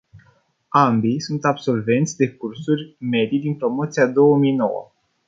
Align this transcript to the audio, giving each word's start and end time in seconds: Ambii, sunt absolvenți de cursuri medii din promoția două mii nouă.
Ambii, 0.69 1.19
sunt 1.21 1.43
absolvenți 1.45 2.15
de 2.17 2.31
cursuri 2.31 2.95
medii 2.99 3.39
din 3.39 3.57
promoția 3.57 4.05
două 4.07 4.37
mii 4.37 4.55
nouă. 4.55 4.91